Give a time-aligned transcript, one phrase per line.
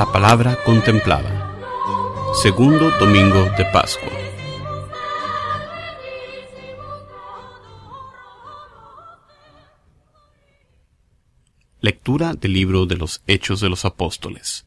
[0.00, 1.60] La palabra contemplada.
[2.42, 4.08] Segundo domingo de Pascua.
[11.82, 14.64] Lectura del libro de los Hechos de los Apóstoles.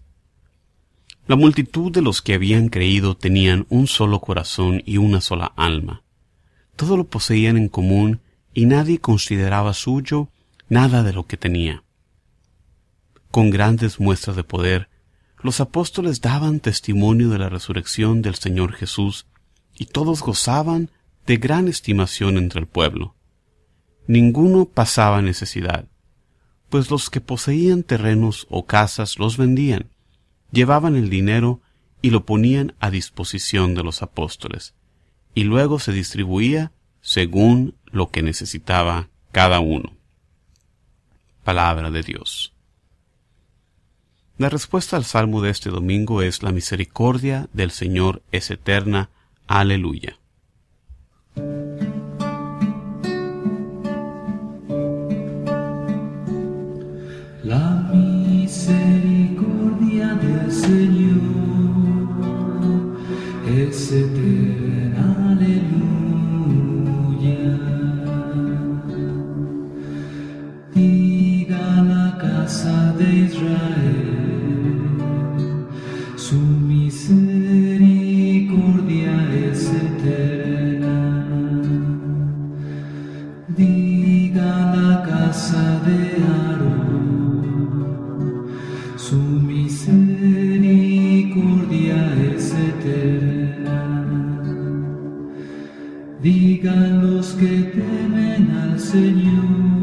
[1.25, 6.03] La multitud de los que habían creído tenían un solo corazón y una sola alma.
[6.75, 8.21] Todo lo poseían en común
[8.53, 10.29] y nadie consideraba suyo
[10.69, 11.83] nada de lo que tenía.
[13.31, 14.92] Con grandes muestras de poder,
[15.43, 19.27] los apóstoles daban testimonio de la resurrección del Señor Jesús
[19.75, 20.89] y todos gozaban
[21.27, 23.15] de gran estimación entre el pueblo.
[24.07, 25.85] Ninguno pasaba necesidad,
[26.69, 29.89] pues los que poseían terrenos o casas los vendían
[30.53, 31.61] llevaban el dinero
[32.01, 34.75] y lo ponían a disposición de los apóstoles,
[35.33, 39.93] y luego se distribuía según lo que necesitaba cada uno.
[41.43, 42.52] Palabra de Dios.
[44.37, 49.09] La respuesta al salmo de este domingo es la misericordia del Señor es eterna.
[49.47, 50.17] Aleluya.
[97.35, 99.82] Que temen al Señor,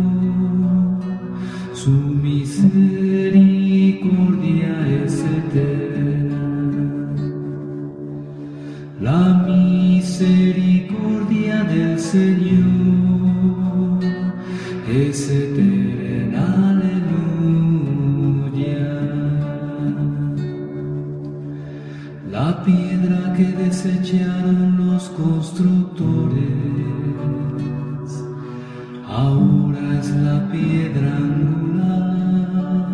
[30.51, 32.91] piedra angular.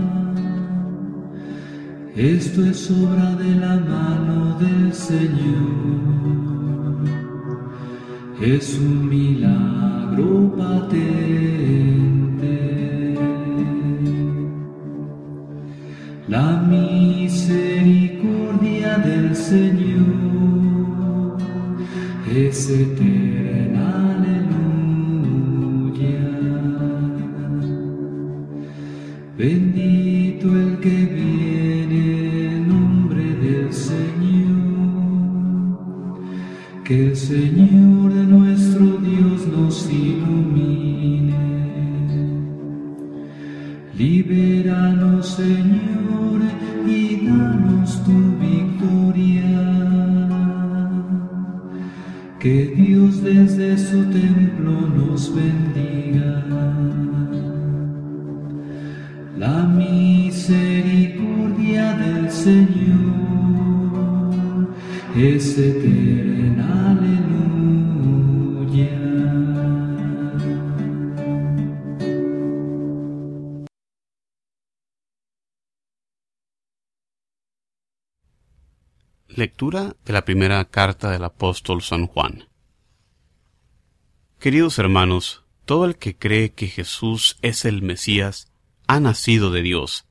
[2.17, 5.97] Esto es obra de la mano del Señor.
[8.41, 11.47] Es un milagro patente.
[16.29, 20.07] La misericordia del Señor
[22.35, 22.69] es
[29.89, 34.59] El que viene en nombre del Señor.
[36.85, 37.86] Que el Señor
[62.47, 62.79] Señor
[65.17, 66.77] es eterna.
[79.29, 82.49] Lectura de la primera carta del apóstol San Juan.
[84.39, 88.53] Queridos hermanos, todo el que cree que Jesús es el Mesías
[88.87, 90.07] ha nacido de Dios.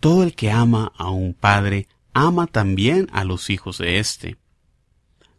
[0.00, 4.36] Todo el que ama a un Padre ama también a los hijos de éste.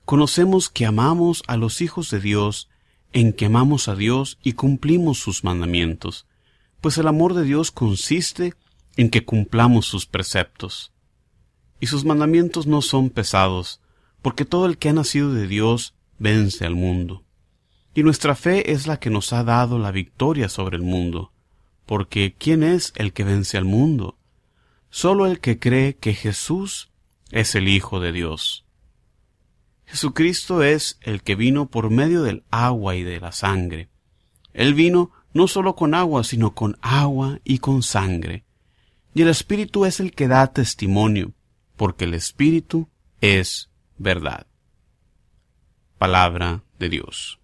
[0.05, 2.69] Conocemos que amamos a los hijos de Dios
[3.13, 6.27] en que amamos a Dios y cumplimos sus mandamientos,
[6.81, 8.53] pues el amor de Dios consiste
[8.95, 10.91] en que cumplamos sus preceptos.
[11.79, 13.81] Y sus mandamientos no son pesados,
[14.21, 17.23] porque todo el que ha nacido de Dios vence al mundo.
[17.93, 21.31] Y nuestra fe es la que nos ha dado la victoria sobre el mundo,
[21.85, 24.17] porque ¿quién es el que vence al mundo?
[24.89, 26.89] Solo el que cree que Jesús
[27.31, 28.65] es el Hijo de Dios.
[29.85, 33.89] Jesucristo es el que vino por medio del agua y de la sangre.
[34.53, 38.43] Él vino no solo con agua, sino con agua y con sangre.
[39.13, 41.33] Y el Espíritu es el que da testimonio,
[41.75, 42.89] porque el Espíritu
[43.21, 44.47] es verdad.
[45.97, 47.39] Palabra de Dios.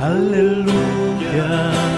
[0.00, 1.97] Aleluya.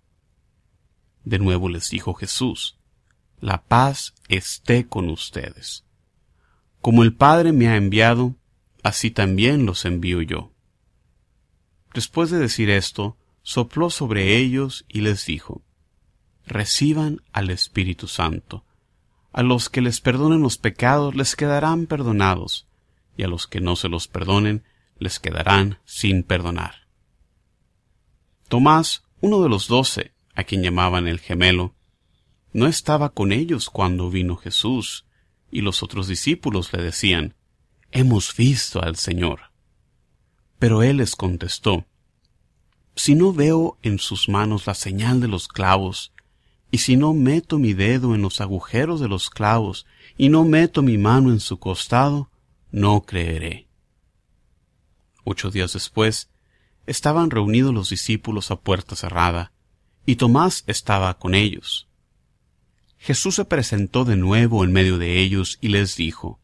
[1.23, 2.77] De nuevo les dijo Jesús,
[3.39, 5.83] La paz esté con ustedes.
[6.81, 8.35] Como el Padre me ha enviado,
[8.83, 10.51] así también los envío yo.
[11.93, 15.61] Después de decir esto, sopló sobre ellos y les dijo,
[16.45, 18.65] Reciban al Espíritu Santo.
[19.31, 22.67] A los que les perdonen los pecados les quedarán perdonados,
[23.15, 24.63] y a los que no se los perdonen
[24.97, 26.87] les quedarán sin perdonar.
[28.47, 31.75] Tomás, uno de los doce, a quien llamaban el gemelo,
[32.53, 35.05] no estaba con ellos cuando vino Jesús,
[35.51, 37.35] y los otros discípulos le decían,
[37.91, 39.51] Hemos visto al Señor.
[40.59, 41.85] Pero él les contestó,
[42.95, 46.13] Si no veo en sus manos la señal de los clavos,
[46.71, 49.85] y si no meto mi dedo en los agujeros de los clavos,
[50.17, 52.29] y no meto mi mano en su costado,
[52.71, 53.67] no creeré.
[55.23, 56.29] Ocho días después,
[56.85, 59.51] estaban reunidos los discípulos a puerta cerrada,
[60.05, 61.87] y Tomás estaba con ellos.
[62.97, 66.39] Jesús se presentó de nuevo en medio de ellos y les dijo,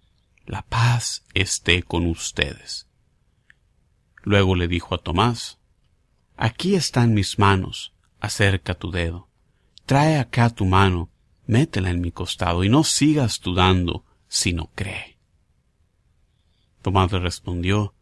[0.45, 2.87] La paz esté con ustedes.
[4.23, 5.59] Luego le dijo a Tomás,
[6.35, 9.29] Aquí están mis manos, acerca tu dedo.
[9.85, 11.09] Trae acá tu mano,
[11.45, 15.17] métela en mi costado, y no sigas dudando, sino cree.
[16.81, 17.93] Tomás le respondió,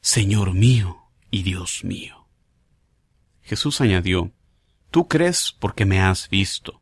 [0.00, 0.98] Señor mío
[1.30, 2.26] y Dios mío.
[3.42, 4.32] Jesús añadió,
[4.90, 6.80] Tú crees porque me has visto.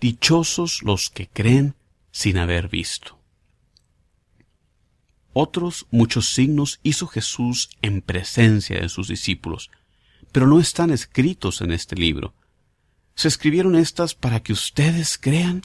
[0.00, 1.74] Dichosos los que creen
[2.10, 3.18] sin haber visto.
[5.32, 9.70] Otros muchos signos hizo Jesús en presencia de sus discípulos,
[10.32, 12.34] pero no están escritos en este libro.
[13.14, 15.62] Se escribieron estas para que ustedes crean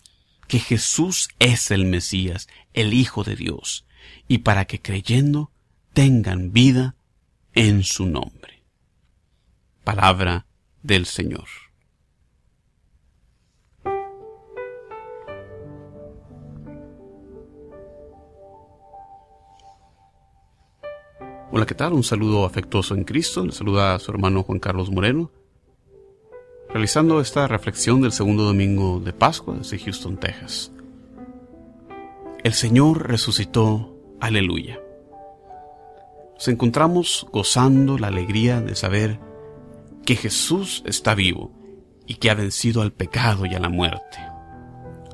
[0.48, 3.86] que Jesús es el Mesías, el Hijo de Dios,
[4.28, 5.52] y para que creyendo
[5.94, 6.96] tengan vida
[7.54, 8.64] en su nombre.
[9.84, 10.46] Palabra
[10.84, 11.48] del Señor.
[21.56, 21.94] Hola, ¿qué tal?
[21.94, 23.46] Un saludo afectuoso en Cristo.
[23.46, 25.30] Le saluda a su hermano Juan Carlos Moreno,
[26.68, 30.72] realizando esta reflexión del segundo domingo de Pascua desde Houston, Texas.
[32.44, 34.82] El Señor resucitó, aleluya.
[36.34, 39.20] Nos encontramos gozando la alegría de saber
[40.08, 41.52] que Jesús está vivo
[42.08, 44.18] y que ha vencido al pecado y a la muerte.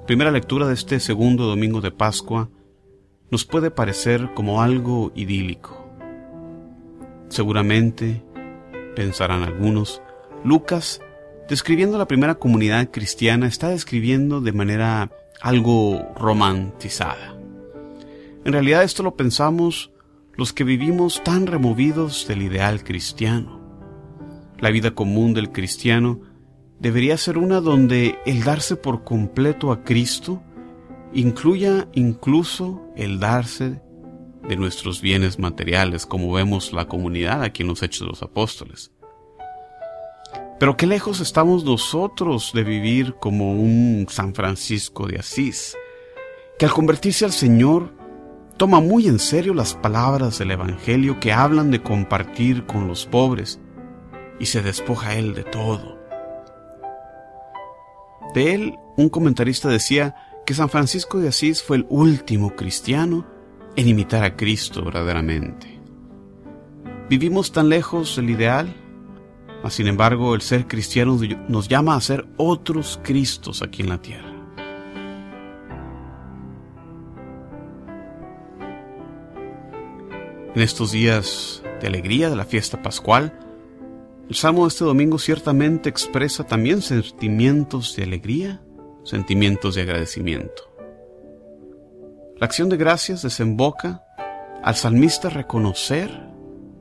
[0.07, 2.49] Primera lectura de este segundo domingo de Pascua
[3.29, 5.78] nos puede parecer como algo idílico.
[7.29, 8.23] Seguramente,
[8.95, 10.01] pensarán algunos,
[10.43, 10.99] Lucas,
[11.47, 17.35] describiendo la primera comunidad cristiana, está describiendo de manera algo romantizada.
[18.45, 19.91] En realidad esto lo pensamos
[20.33, 23.59] los que vivimos tan removidos del ideal cristiano.
[24.59, 26.21] La vida común del cristiano
[26.79, 30.41] debería ser una donde el darse por completo a Cristo
[31.13, 33.81] incluya incluso el darse
[34.47, 38.91] de nuestros bienes materiales, como vemos la comunidad aquí en los Hechos de los Apóstoles.
[40.59, 45.77] Pero qué lejos estamos nosotros de vivir como un San Francisco de Asís,
[46.57, 47.93] que al convertirse al Señor
[48.57, 53.59] toma muy en serio las palabras del Evangelio que hablan de compartir con los pobres
[54.37, 55.97] y se despoja él de todo.
[58.33, 60.15] De él, un comentarista decía
[60.45, 63.25] que San Francisco de Asís fue el último cristiano
[63.79, 65.79] en imitar a Cristo verdaderamente.
[67.09, 68.75] Vivimos tan lejos del ideal,
[69.63, 71.17] mas sin embargo el ser cristiano
[71.47, 74.33] nos llama a ser otros Cristos aquí en la tierra.
[80.55, 83.39] En estos días de alegría de la fiesta pascual,
[84.27, 88.61] el salmo de este domingo ciertamente expresa también sentimientos de alegría,
[89.05, 90.68] sentimientos de agradecimiento.
[92.39, 94.01] La acción de gracias desemboca
[94.63, 96.09] al salmista reconocer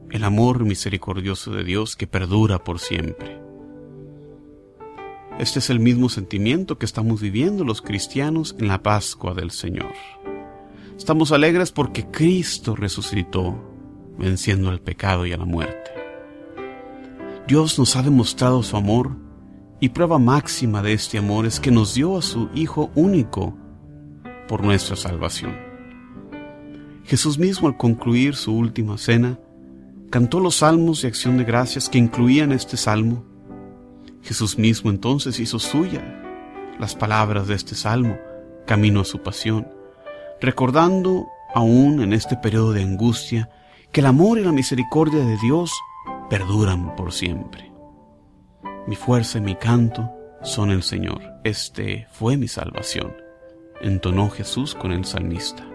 [0.09, 3.41] el amor misericordioso de Dios que perdura por siempre.
[5.41, 9.93] Este es el mismo sentimiento que estamos viviendo los cristianos en la Pascua del Señor.
[10.97, 13.61] Estamos alegres porque Cristo resucitó,
[14.17, 15.91] venciendo al pecado y a la muerte.
[17.49, 19.17] Dios nos ha demostrado su amor
[19.81, 23.57] y prueba máxima de este amor es que nos dio a su Hijo único
[24.49, 25.57] por nuestra salvación.
[27.05, 29.39] Jesús mismo al concluir su última cena,
[30.11, 33.25] cantó los salmos de acción de gracias que incluían este salmo.
[34.23, 36.03] Jesús mismo entonces hizo suya
[36.79, 38.19] las palabras de este salmo,
[38.67, 39.69] camino a su pasión,
[40.41, 43.51] recordando aún en este periodo de angustia
[43.93, 45.73] que el amor y la misericordia de Dios
[46.29, 47.73] perduran por siempre.
[48.87, 50.11] Mi fuerza y mi canto
[50.43, 51.23] son el Señor.
[51.45, 53.15] Este fue mi salvación,
[53.81, 55.67] entonó Jesús con el salmista.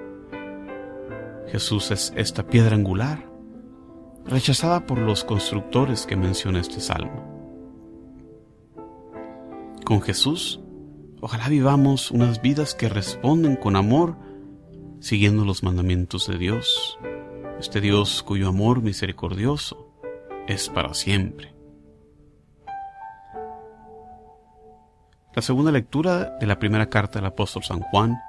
[1.47, 3.29] Jesús es esta piedra angular,
[4.25, 7.33] rechazada por los constructores que menciona este salmo.
[9.85, 10.61] Con Jesús,
[11.21, 14.15] ojalá vivamos unas vidas que responden con amor,
[14.99, 16.97] siguiendo los mandamientos de Dios,
[17.59, 19.93] este Dios cuyo amor misericordioso
[20.47, 21.52] es para siempre.
[25.35, 28.21] La segunda lectura de la primera carta del apóstol San Juan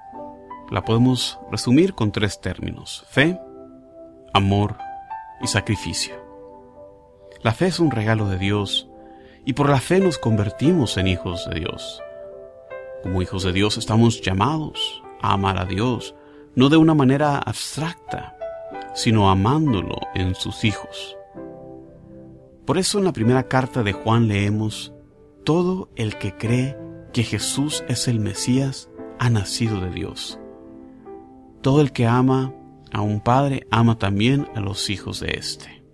[0.71, 3.39] la podemos resumir con tres términos, fe,
[4.33, 4.79] amor
[5.43, 6.15] y sacrificio.
[7.43, 8.89] La fe es un regalo de Dios
[9.45, 12.03] y por la fe nos convertimos en hijos de Dios.
[13.03, 16.15] Como hijos de Dios estamos llamados a amar a Dios,
[16.55, 18.35] no de una manera abstracta,
[18.95, 21.19] sino amándolo en sus hijos.
[22.65, 24.95] Por eso en la primera carta de Juan leemos,
[25.45, 26.79] todo el que cree
[27.15, 28.91] que Jesús es el Mesías
[29.21, 30.41] ha nacido de Dios.
[31.63, 32.53] Todo el que ama
[32.93, 35.85] a un padre ama también a los hijos de éste.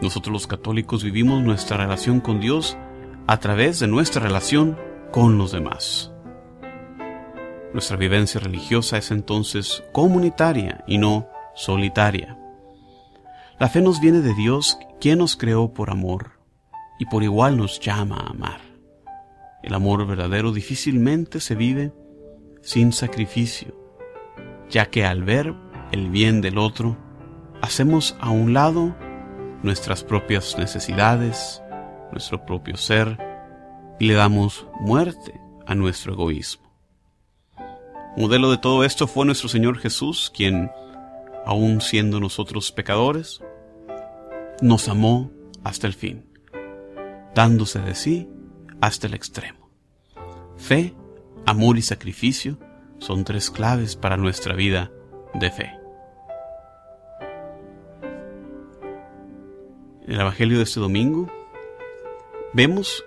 [0.00, 2.78] Nosotros los católicos vivimos nuestra relación con Dios
[3.26, 4.78] a través de nuestra relación
[5.12, 6.10] con los demás.
[7.74, 12.38] Nuestra vivencia religiosa es entonces comunitaria y no solitaria.
[13.58, 16.40] La fe nos viene de Dios, quien nos creó por amor
[16.98, 18.65] y por igual nos llama a amar.
[19.66, 21.92] El amor verdadero difícilmente se vive
[22.62, 23.74] sin sacrificio,
[24.70, 25.54] ya que al ver
[25.90, 26.96] el bien del otro,
[27.62, 28.94] hacemos a un lado
[29.64, 31.60] nuestras propias necesidades,
[32.12, 33.18] nuestro propio ser,
[33.98, 36.70] y le damos muerte a nuestro egoísmo.
[38.16, 40.70] Modelo de todo esto fue nuestro Señor Jesús, quien,
[41.44, 43.40] aun siendo nosotros pecadores,
[44.62, 45.32] nos amó
[45.64, 46.24] hasta el fin,
[47.34, 48.28] dándose de sí
[48.80, 49.55] hasta el extremo.
[50.56, 50.94] Fe,
[51.44, 52.58] amor y sacrificio
[52.98, 54.90] son tres claves para nuestra vida
[55.34, 55.72] de fe.
[60.02, 61.30] En el Evangelio de este domingo
[62.52, 63.04] vemos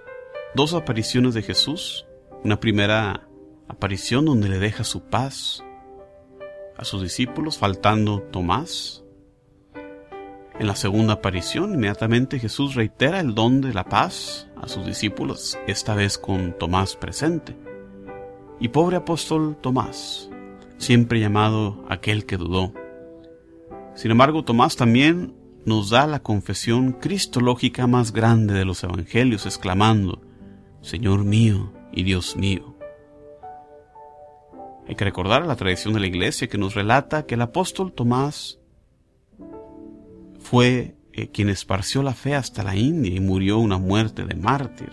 [0.54, 2.06] dos apariciones de Jesús.
[2.44, 3.28] Una primera
[3.68, 5.64] aparición donde le deja su paz
[6.78, 9.04] a sus discípulos, faltando Tomás.
[10.60, 15.58] En la segunda aparición, inmediatamente Jesús reitera el don de la paz a sus discípulos,
[15.68, 17.56] esta vez con Tomás presente.
[18.60, 20.30] Y pobre apóstol Tomás,
[20.78, 22.74] siempre llamado aquel que dudó.
[23.96, 25.36] Sin embargo, Tomás también
[25.66, 30.22] nos da la confesión cristológica más grande de los evangelios, exclamando,
[30.82, 32.76] Señor mío y Dios mío.
[34.88, 38.60] Hay que recordar la tradición de la iglesia que nos relata que el apóstol Tomás
[40.40, 44.92] fue eh, quien esparció la fe hasta la India y murió una muerte de mártir.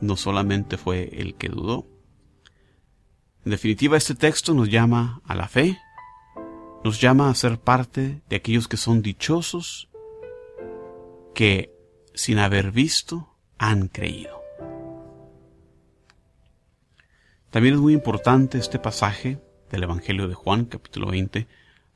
[0.00, 1.86] No solamente fue el que dudó.
[3.44, 5.78] En definitiva, este texto nos llama a la fe,
[6.82, 9.88] nos llama a ser parte de aquellos que son dichosos
[11.34, 11.74] que
[12.14, 14.42] sin haber visto han creído.
[17.50, 19.40] También es muy importante este pasaje
[19.70, 21.46] del Evangelio de Juan, capítulo 20,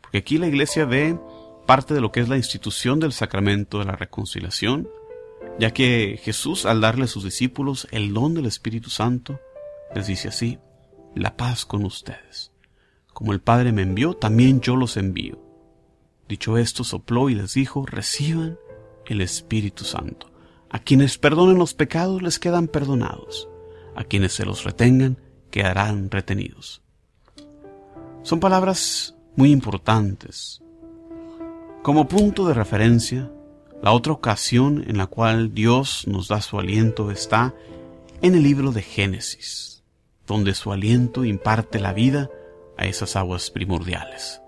[0.00, 1.18] porque aquí la iglesia ve
[1.68, 4.88] parte de lo que es la institución del sacramento de la reconciliación,
[5.58, 9.38] ya que Jesús al darle a sus discípulos el don del Espíritu Santo,
[9.94, 10.58] les dice así,
[11.14, 12.52] la paz con ustedes.
[13.12, 15.38] Como el Padre me envió, también yo los envío.
[16.26, 18.58] Dicho esto, sopló y les dijo, reciban
[19.04, 20.30] el Espíritu Santo.
[20.70, 23.46] A quienes perdonen los pecados les quedan perdonados,
[23.94, 25.18] a quienes se los retengan
[25.50, 26.80] quedarán retenidos.
[28.22, 30.62] Son palabras muy importantes.
[31.88, 33.33] Como punto de referencia,
[33.83, 37.54] la otra ocasión en la cual Dios nos da su aliento está
[38.21, 39.83] en el libro de Génesis,
[40.26, 42.28] donde su aliento imparte la vida
[42.76, 44.42] a esas aguas primordiales.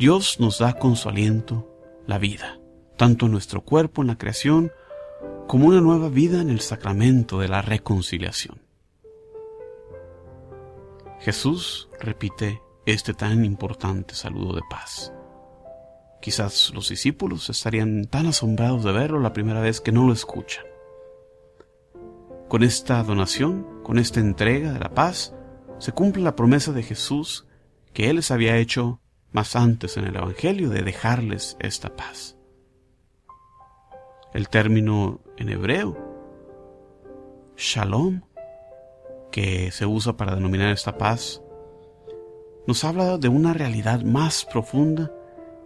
[0.00, 1.72] Dios nos da con su aliento
[2.08, 2.58] la vida,
[2.96, 4.72] tanto en nuestro cuerpo en la creación,
[5.46, 8.60] como una nueva vida en el sacramento de la reconciliación.
[11.20, 15.12] Jesús repite este tan importante saludo de paz.
[16.26, 20.64] Quizás los discípulos estarían tan asombrados de verlo la primera vez que no lo escuchan.
[22.48, 25.36] Con esta donación, con esta entrega de la paz,
[25.78, 27.46] se cumple la promesa de Jesús
[27.92, 32.36] que Él les había hecho más antes en el Evangelio de dejarles esta paz.
[34.34, 35.96] El término en hebreo,
[37.56, 38.22] shalom,
[39.30, 41.40] que se usa para denominar esta paz,
[42.66, 45.12] nos habla de una realidad más profunda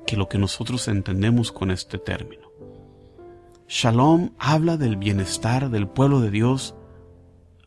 [0.06, 2.50] que lo que nosotros entendemos con este término.
[3.68, 6.74] Shalom habla del bienestar del pueblo de Dios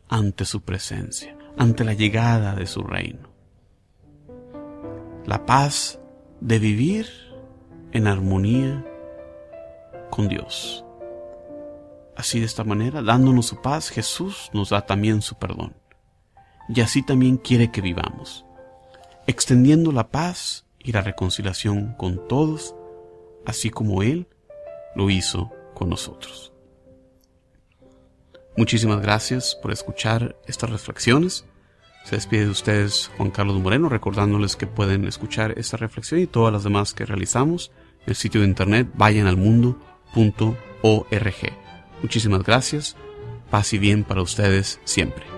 [0.08, 3.30] ante su presencia, ante la llegada de su reino.
[5.24, 5.98] La paz
[6.40, 7.08] de vivir
[7.92, 8.84] en armonía
[10.10, 10.84] con Dios.
[12.16, 15.74] Así de esta manera, dándonos su paz, Jesús nos da también su perdón.
[16.68, 18.44] Y así también quiere que vivamos,
[19.26, 22.76] extendiendo la paz y la reconciliación con todos,
[23.44, 24.28] así como Él
[24.94, 26.52] lo hizo con nosotros.
[28.56, 31.44] Muchísimas gracias por escuchar estas reflexiones.
[32.04, 36.52] Se despide de ustedes Juan Carlos Moreno, recordándoles que pueden escuchar esta reflexión y todas
[36.52, 37.72] las demás que realizamos
[38.02, 41.52] en el sitio de internet vayanalmundo.org.
[42.02, 42.96] Muchísimas gracias,
[43.50, 45.33] paz y bien para ustedes siempre.